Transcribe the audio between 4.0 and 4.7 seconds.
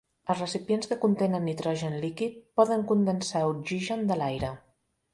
de l'aire.